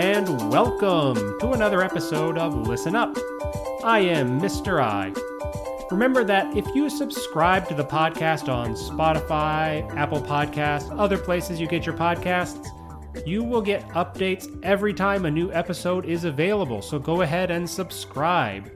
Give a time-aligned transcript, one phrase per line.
[0.00, 3.14] And welcome to another episode of Listen Up.
[3.84, 4.80] I am Mr.
[4.82, 5.12] I.
[5.90, 11.66] Remember that if you subscribe to the podcast on Spotify, Apple Podcasts, other places you
[11.66, 12.66] get your podcasts,
[13.26, 17.68] you will get updates every time a new episode is available, so go ahead and
[17.68, 18.72] subscribe.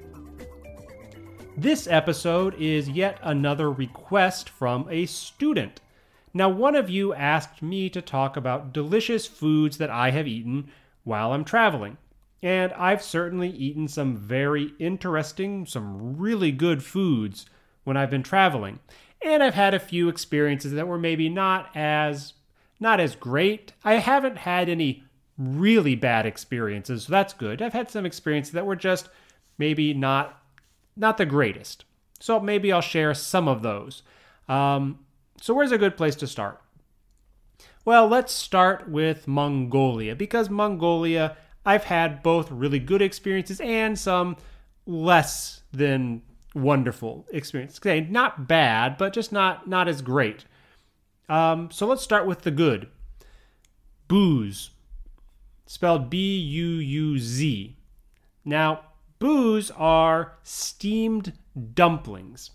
[1.57, 5.81] This episode is yet another request from a student.
[6.35, 10.69] Now, one of you asked me to talk about delicious foods that I have eaten
[11.05, 11.99] while I'm traveling.
[12.43, 17.47] And I've certainly eaten some very interesting, some really good foods
[17.85, 18.81] when I've been traveling.
[19.23, 22.35] And I've had a few experiences that were maybe not as
[22.81, 23.73] not as great.
[23.85, 25.05] I haven't had any
[25.39, 27.63] really bad experiences, so that's good.
[27.63, 29.09] I've had some experiences that were just
[29.57, 30.43] maybe not
[30.97, 31.85] not the greatest.
[32.21, 34.03] So maybe I'll share some of those.
[34.49, 35.01] Um,
[35.41, 36.61] so, where's a good place to start?
[37.87, 44.37] Well, let's start with Mongolia because Mongolia, I've had both really good experiences and some
[44.87, 46.23] less than
[46.55, 47.79] wonderful experiences.
[47.81, 50.47] Okay, not bad, but just not not as great.
[51.29, 52.89] Um, so let's start with the good.
[54.09, 54.71] Buuz,
[55.67, 57.77] spelled B U U Z.
[58.47, 58.81] Now,
[59.21, 61.35] buuz are steamed
[61.75, 62.51] dumplings.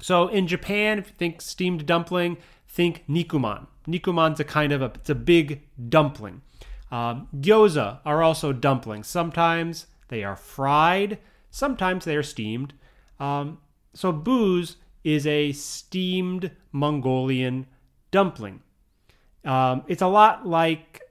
[0.00, 3.68] So in Japan, if you think steamed dumpling, think nikuman.
[3.86, 6.42] Nikuman's a kind of a it's a big dumpling.
[6.90, 9.06] Um, gyoza are also dumplings.
[9.06, 11.18] Sometimes they are fried,
[11.50, 12.74] sometimes they are steamed.
[13.18, 13.58] Um,
[13.94, 17.66] so buuz is a steamed Mongolian
[18.10, 18.62] dumpling.
[19.44, 21.02] Um, it's a lot like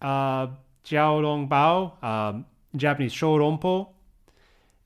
[0.00, 0.48] uh,
[0.84, 3.88] xiaolongbao, um, Japanese shorompo,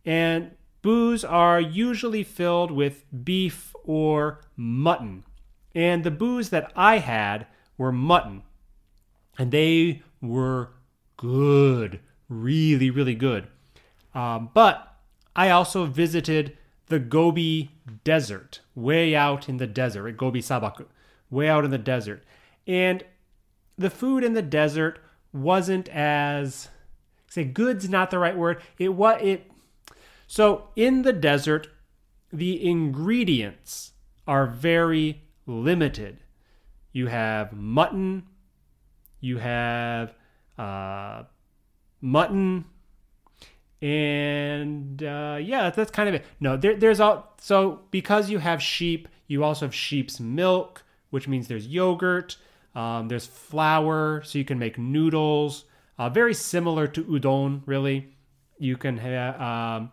[0.04, 5.24] and Buuz are usually filled with beef or mutton.
[5.78, 7.46] And the buuz that I had
[7.76, 8.42] were mutton.
[9.38, 10.70] And they were
[11.16, 12.00] good.
[12.28, 13.46] Really, really good.
[14.12, 14.96] Um, but
[15.36, 17.70] I also visited the Gobi
[18.02, 20.86] Desert, way out in the desert, at Gobi Sabaku,
[21.30, 22.24] way out in the desert.
[22.66, 23.04] And
[23.76, 24.98] the food in the desert
[25.32, 26.70] wasn't as
[27.28, 28.60] say good's not the right word.
[28.80, 29.48] It what it
[30.26, 31.68] so in the desert,
[32.32, 33.92] the ingredients
[34.26, 36.18] are very limited.
[36.92, 38.26] You have mutton,
[39.20, 40.14] you have
[40.56, 41.24] uh,
[42.00, 42.64] mutton,
[43.80, 46.24] and uh, yeah, that's kind of it.
[46.40, 51.26] No, there, there's all so because you have sheep, you also have sheep's milk, which
[51.28, 52.36] means there's yogurt.
[52.74, 55.64] Um, there's flour, so you can make noodles.
[55.98, 58.14] Uh, very similar to udon, really.
[58.58, 59.92] You can have um,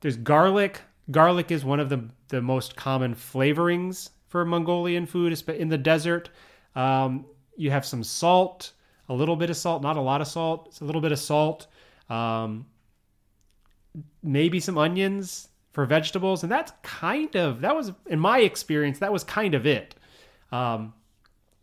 [0.00, 0.80] there's garlic.
[1.10, 6.28] Garlic is one of the the most common flavorings for Mongolian food, in the desert.
[6.74, 8.72] Um, you have some salt,
[9.08, 10.66] a little bit of salt, not a lot of salt.
[10.66, 11.68] It's a little bit of salt.
[12.10, 12.66] Um,
[14.24, 19.12] maybe some onions for vegetables, and that's kind of that was in my experience that
[19.12, 19.94] was kind of it.
[20.50, 20.94] Um,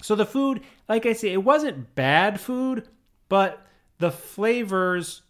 [0.02, 2.88] so the food, like I say, it wasn't bad food,
[3.28, 3.68] but
[3.98, 5.24] the flavors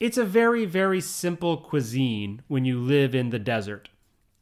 [0.00, 3.90] it's a very, very simple cuisine when you live in the desert.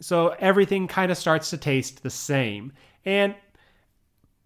[0.02, 2.72] So everything kind of starts to taste the same.
[3.04, 3.34] And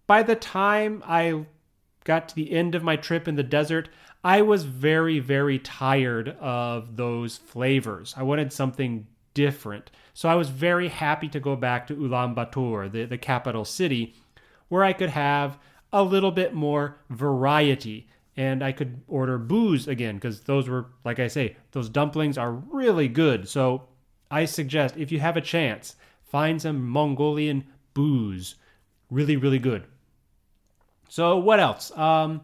[0.05, 1.45] by the time I
[2.03, 3.89] got to the end of my trip in the desert,
[4.23, 8.13] I was very, very tired of those flavors.
[8.15, 9.91] I wanted something different.
[10.13, 14.15] So I was very happy to go back to Ulaanbaatar, the, the capital city,
[14.69, 15.59] where I could have
[15.93, 21.19] a little bit more variety and I could order buuz again because those were, like
[21.19, 23.47] I say, those dumplings are really good.
[23.49, 23.87] So
[24.29, 27.65] I suggest if you have a chance, find some Mongolian
[27.95, 28.55] buuz.
[29.09, 29.85] Really, really good.
[31.09, 31.95] So what else?
[31.97, 32.41] Um,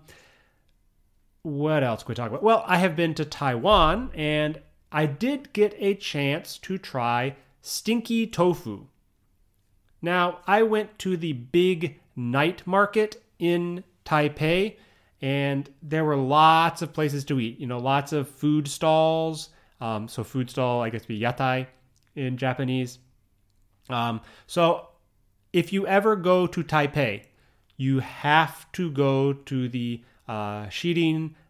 [1.44, 2.44] what else could we talk about?
[2.44, 4.62] Well, I have been to Taiwan and
[4.92, 8.86] I did get a chance to try stinky tofu.
[10.02, 14.78] Now, I went to the big night market in Taipei
[15.22, 17.60] and there were lots of places to eat.
[17.60, 19.50] You know, lots of food stalls.
[19.82, 21.68] Um, so food stall, I guess, be yatai
[22.16, 23.00] in Japanese.
[23.90, 24.88] Um, so
[25.52, 27.24] if you ever go to Taipei,
[27.78, 30.68] you have to go to the uh,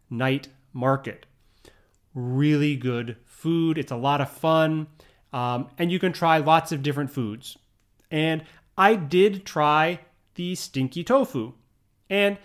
[0.10, 1.26] Night Market.
[2.14, 3.78] Really good food.
[3.78, 4.88] It's a lot of fun,
[5.32, 7.58] um, and you can try lots of different foods.
[8.10, 8.44] And
[8.78, 10.00] I did try
[10.36, 11.54] the stinky tofu,
[12.10, 12.38] and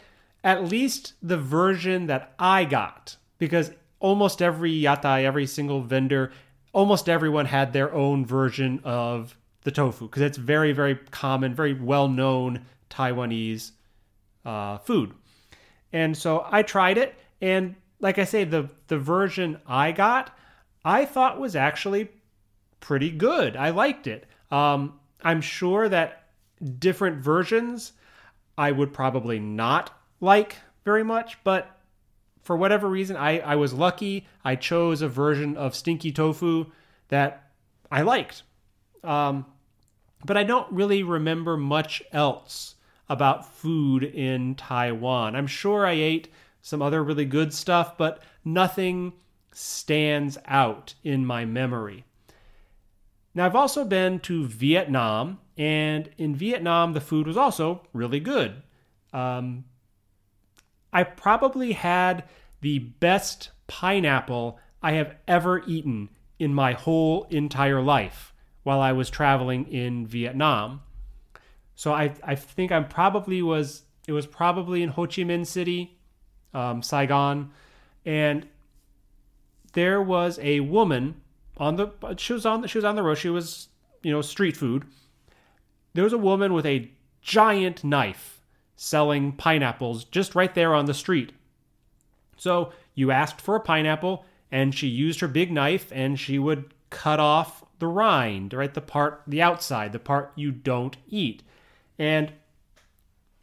[0.43, 6.33] at least the version that I got, because almost every yatai, every single vendor,
[6.73, 11.75] almost everyone had their own version of the tofu because it's very, very common, very
[11.75, 13.73] well known Taiwanese
[14.45, 15.13] uh, food.
[15.93, 17.15] And so I tried it.
[17.41, 20.37] And like I say, the, the version I got,
[20.85, 22.09] I thought was actually
[22.81, 23.57] pretty good.
[23.57, 24.27] I liked it.
[24.51, 26.29] Um, I'm sure that
[26.79, 27.93] different versions
[28.57, 29.91] I would probably not
[30.21, 31.78] like very much, but
[32.43, 34.27] for whatever reason, I, I was lucky.
[34.45, 36.67] I chose a version of stinky tofu
[37.09, 37.51] that
[37.91, 38.43] I liked.
[39.05, 39.47] Um,
[40.25, 42.75] but I don't really remember much else
[43.09, 45.35] about food in Taiwan.
[45.35, 46.29] I'm sure I ate
[46.61, 49.13] some other really good stuff, but nothing
[49.53, 52.05] stands out in my memory.
[53.35, 58.63] Now, I've also been to Vietnam, and in Vietnam, the food was also really good.
[59.13, 59.65] Um,
[60.93, 62.25] I probably had
[62.61, 66.09] the best pineapple I have ever eaten
[66.39, 68.33] in my whole entire life
[68.63, 70.83] while I was traveling in Vietnam.
[71.75, 75.99] So I, I think I'm probably was it was probably in Ho Chi Minh City,
[76.55, 77.51] um, Saigon,
[78.07, 78.47] and
[79.75, 81.21] there was a woman
[81.59, 83.17] on the she was on the, she was on the road.
[83.17, 83.69] She was
[84.03, 84.85] you know street food.
[85.95, 86.91] There was a woman with a
[87.21, 88.38] giant knife
[88.81, 91.33] selling pineapples just right there on the street.
[92.37, 96.73] So you asked for a pineapple, and she used her big knife, and she would
[96.89, 98.73] cut off the rind, right?
[98.73, 101.43] The part, the outside, the part you don't eat.
[101.99, 102.33] And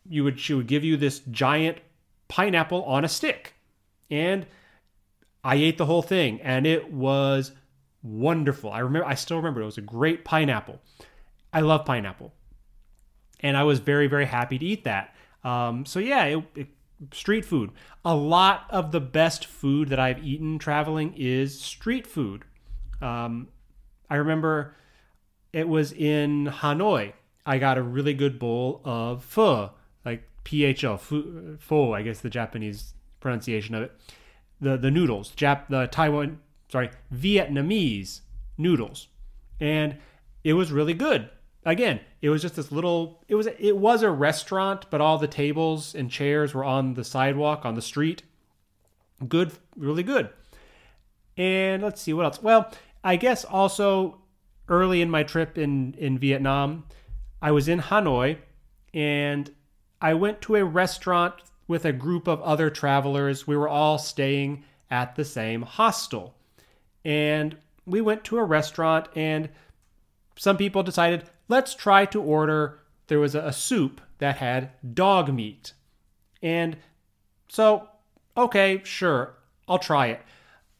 [0.08, 1.80] you would she would give you this giant
[2.28, 3.54] pineapple on a stick.
[4.10, 4.46] And
[5.44, 7.52] I ate the whole thing and it was
[8.04, 8.72] wonderful.
[8.72, 10.80] I remember I still remember it was a great pineapple.
[11.52, 12.34] I love pineapple.
[13.42, 15.14] And I was very very happy to eat that.
[15.46, 16.68] Um, so yeah, it, it,
[17.14, 17.72] street food.
[18.04, 22.44] A lot of the best food that I've eaten traveling is street food.
[23.02, 23.50] Um,
[24.10, 24.76] I remember
[25.54, 27.14] it was in Hanoi.
[27.46, 29.72] I got a really good bowl of pho,
[30.04, 33.92] like P H O, pho, I guess the Japanese pronunciation of it.
[34.60, 36.40] The the noodles, Jap, the Taiwan,
[36.72, 38.22] sorry, Vietnamese
[38.58, 39.10] noodles,
[39.60, 39.98] and
[40.44, 41.30] it was really good.
[41.66, 43.24] Again, it was just this little.
[43.28, 47.04] It was it was a restaurant, but all the tables and chairs were on the
[47.04, 48.24] sidewalk on the street.
[49.28, 50.30] Good, really good.
[51.38, 52.42] And let's see what else.
[52.42, 52.72] Well,
[53.04, 54.22] I guess also
[54.68, 56.86] early in my trip in, in Vietnam,
[57.42, 58.38] I was in Hanoi
[58.94, 59.52] and
[60.02, 61.36] I went to a restaurant
[61.68, 63.48] with a group of other travelers.
[63.48, 66.36] We were all staying at the same hostel.
[67.04, 69.50] And we went to a restaurant, and
[70.38, 72.80] some people decided, let's try to order.
[73.08, 75.74] There was a, a soup that had dog meat.
[76.42, 76.78] And
[77.48, 77.88] so,
[78.36, 79.36] okay, sure,
[79.68, 80.22] I'll try it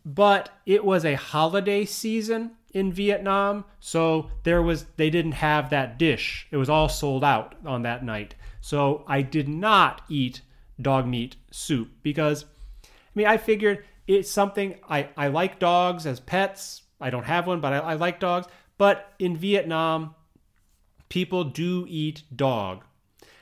[0.06, 5.98] but it was a holiday season in Vietnam, so there was they didn't have that
[5.98, 6.48] dish.
[6.52, 8.36] It was all sold out on that night.
[8.62, 10.42] So I did not eat
[10.80, 12.46] dog meat soup because
[12.84, 16.84] I mean I figured it's something I, I like dogs as pets.
[17.02, 18.48] I don't have one, but I, I like dogs.
[18.78, 20.14] But in Vietnam,
[21.10, 22.84] people do eat dog.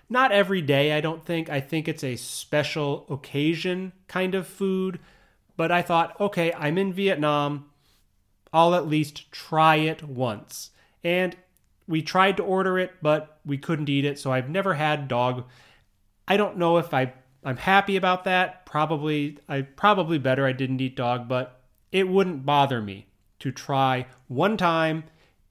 [0.10, 1.50] Not every day, I don't think.
[1.50, 5.00] I think it's a special occasion kind of food
[5.56, 7.69] but I thought, okay, I'm in Vietnam.
[8.52, 10.71] I'll at least try it once.
[11.04, 11.35] And
[11.87, 14.18] we tried to order it, but we couldn't eat it.
[14.19, 15.45] So I've never had dog.
[16.28, 18.66] I don't know if I I'm happy about that.
[18.66, 21.61] Probably I probably better I didn't eat dog, but
[21.92, 23.07] it wouldn't bother me
[23.40, 25.04] to try one time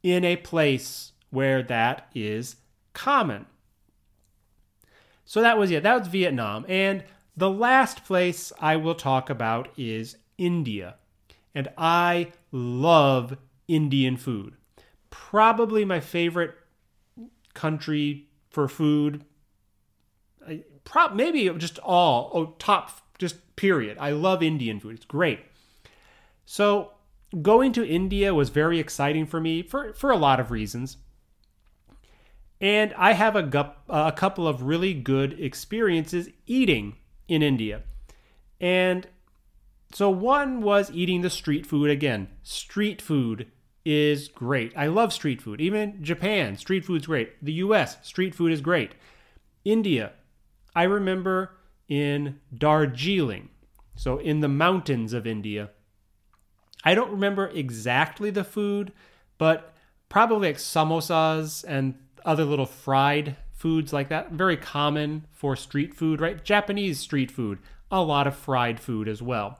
[0.02, 2.56] in a place where that is
[2.92, 3.46] common.
[5.24, 6.64] So that was yeah, that was Vietnam.
[6.68, 7.02] And
[7.36, 10.96] the last place I will talk about is India.
[11.54, 13.36] And I love
[13.66, 14.56] Indian food.
[15.10, 16.54] Probably my favorite
[17.54, 19.24] country for food.
[20.84, 23.96] Pro- maybe just all, oh, top, just period.
[23.98, 24.96] I love Indian food.
[24.96, 25.40] It's great.
[26.44, 26.92] So,
[27.40, 30.98] going to India was very exciting for me for, for a lot of reasons.
[32.62, 36.94] And I have a, a couple of really good experiences eating
[37.26, 37.82] in India.
[38.60, 39.08] And
[39.92, 42.28] so one was eating the street food again.
[42.44, 43.48] Street food
[43.84, 44.72] is great.
[44.76, 45.60] I love street food.
[45.60, 47.44] Even Japan, street food's great.
[47.44, 48.92] The US, street food is great.
[49.64, 50.12] India,
[50.74, 51.56] I remember
[51.88, 53.48] in Darjeeling,
[53.96, 55.70] so in the mountains of India.
[56.84, 58.92] I don't remember exactly the food,
[59.36, 59.74] but
[60.08, 64.32] probably like samosas and other little fried foods like that.
[64.32, 66.42] Very common for street food, right?
[66.44, 67.58] Japanese street food,
[67.90, 69.58] a lot of fried food as well.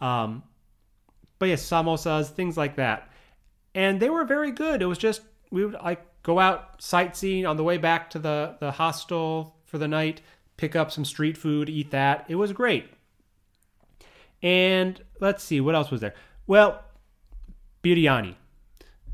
[0.00, 0.42] Um,
[1.38, 3.10] but yeah, samosas, things like that.
[3.74, 4.82] And they were very good.
[4.82, 8.56] It was just, we would like go out sightseeing on the way back to the,
[8.60, 10.20] the hostel for the night,
[10.56, 12.24] pick up some street food, eat that.
[12.28, 12.90] It was great.
[14.42, 16.14] And let's see, what else was there?
[16.46, 16.82] Well,
[17.82, 18.34] biryani.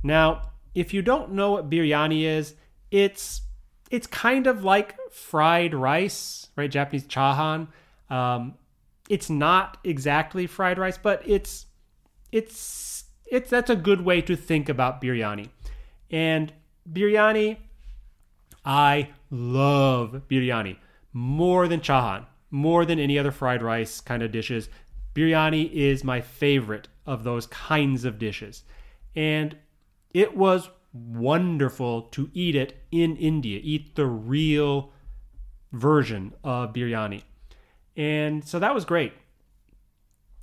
[0.02, 2.54] Now, if you don't know what biryani is,
[2.90, 3.42] it's
[3.90, 6.70] it's kind of like fried rice, right?
[6.70, 7.68] Japanese chahan.
[8.10, 8.54] Um,
[9.08, 11.66] it's not exactly fried rice, but it's
[12.32, 15.48] it's it's that's a good way to think about biryani.
[16.10, 16.52] And
[16.90, 17.58] biryani,
[18.64, 20.76] I love biryani
[21.12, 24.68] more than chahan, more than any other fried rice kind of dishes.
[25.14, 28.64] Biryani is my favorite of those kinds of dishes.
[29.14, 29.56] And
[30.12, 34.92] it was wonderful to eat it in India, eat the real
[35.72, 37.22] version of biryani.
[37.96, 39.12] And so that was great.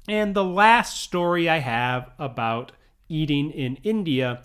[0.08, 2.72] And the last story I have about
[3.08, 4.44] eating in India.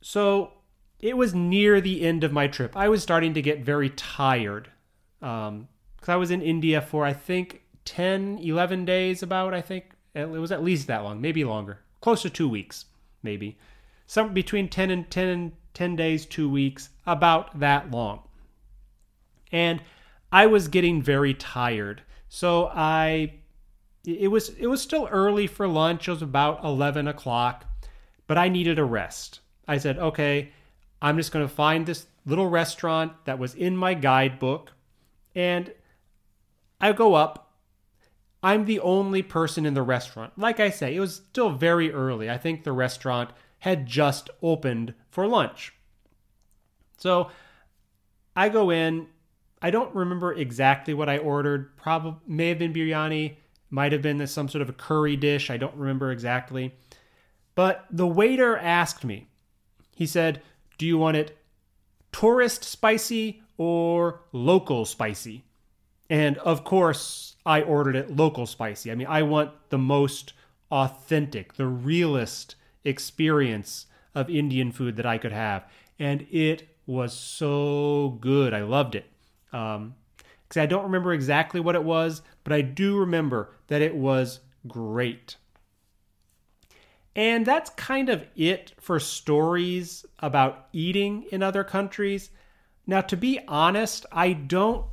[0.00, 0.52] So
[1.00, 2.76] it was near the end of my trip.
[2.76, 4.70] I was starting to get very tired
[5.20, 5.68] because um,
[6.08, 9.84] I was in India for, I think, 10, 11 days, about, I think.
[10.14, 12.84] It was at least that long, maybe longer, close to two weeks,
[13.22, 13.56] maybe.
[14.06, 18.22] Some between 10 and 10 and 10 days, two weeks, about that long.
[19.50, 19.82] And
[20.30, 22.02] I was getting very tired.
[22.28, 23.34] So I
[24.04, 26.08] it was it was still early for lunch.
[26.08, 27.66] It was about eleven o'clock,
[28.26, 29.40] but I needed a rest.
[29.68, 30.50] I said, okay,
[31.00, 34.72] I'm just going to find this little restaurant that was in my guidebook,
[35.34, 35.72] and
[36.80, 37.50] I go up.
[38.44, 40.36] I'm the only person in the restaurant.
[40.36, 42.28] Like I say, it was still very early.
[42.28, 43.30] I think the restaurant
[43.62, 45.72] had just opened for lunch.
[46.96, 47.30] So
[48.34, 49.06] I go in.
[49.60, 51.76] I don't remember exactly what I ordered.
[51.76, 53.36] Probably may have been biryani
[53.70, 55.48] might have been some sort of a curry dish.
[55.48, 56.74] I don't remember exactly.
[57.54, 59.28] But the waiter asked me,
[59.94, 60.42] he said,
[60.76, 61.38] Do you want it
[62.10, 65.44] tourist spicy or local spicy?
[66.10, 68.90] And of course, I ordered it local spicy.
[68.90, 70.32] I mean, I want the most
[70.72, 75.64] authentic, the realest experience of Indian food that I could have.
[75.98, 78.52] And it was so good.
[78.52, 79.06] I loved it.
[79.52, 79.94] Um,
[80.54, 85.36] I don't remember exactly what it was, but I do remember that it was great.
[87.14, 92.30] And that's kind of it for stories about eating in other countries.
[92.86, 94.86] Now to be honest, I don't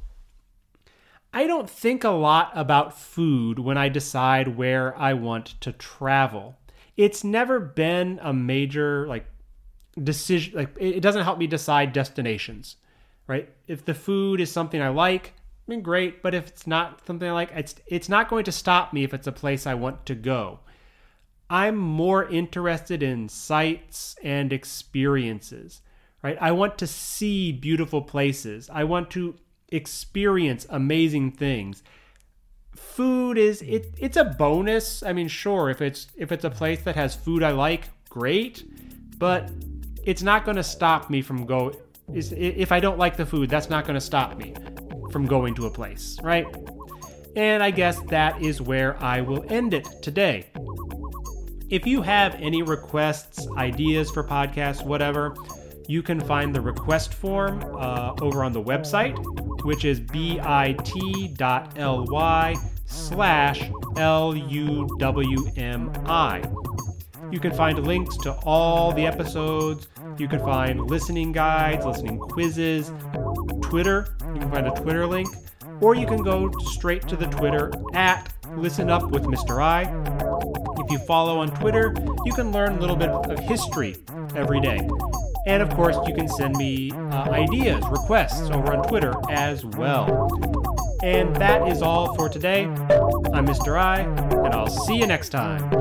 [1.31, 6.57] I don't think a lot about food when I decide where I want to travel.
[6.99, 9.25] It's never been a major like
[10.03, 12.75] decision like it doesn't help me decide destinations,
[13.25, 13.47] right?
[13.67, 15.33] If the food is something I like,
[15.65, 18.51] I mean, great, but if it's not something I like, it's it's not going to
[18.51, 20.59] stop me if it's a place I want to go.
[21.49, 25.81] I'm more interested in sights and experiences,
[26.21, 26.37] right?
[26.41, 28.69] I want to see beautiful places.
[28.69, 29.35] I want to
[29.69, 31.81] experience amazing things.
[32.75, 33.69] Food is hmm.
[33.69, 35.03] it it's a bonus.
[35.03, 38.65] I mean, sure, if it's if it's a place that has food I like, great,
[39.17, 39.51] but
[40.05, 41.73] it's not going to stop me from go
[42.13, 44.53] is if I don't like the food, that's not going to stop me
[45.11, 46.47] from going to a place, right?
[47.35, 50.47] And I guess that is where I will end it today.
[51.69, 55.35] If you have any requests, ideas for podcasts, whatever,
[55.89, 59.17] you can find the request form uh, over on the website,
[59.65, 60.55] which is bit.ly
[62.85, 64.83] slash L-U-W-M-I.
[67.31, 69.87] You can find links to all the episodes.
[70.19, 72.91] You can find listening guides, listening quizzes,
[73.61, 74.15] Twitter.
[74.35, 75.27] You can find a Twitter link,
[75.81, 79.59] or you can go straight to the Twitter at Listen Up with Mr.
[79.59, 79.85] I.
[80.83, 83.97] If you follow on Twitter, you can learn a little bit of history
[84.35, 84.87] every day.
[85.45, 90.29] And of course, you can send me uh, ideas, requests over on Twitter as well.
[91.01, 92.65] And that is all for today.
[92.65, 93.79] I'm Mr.
[93.79, 95.78] I, and I'll see you next time.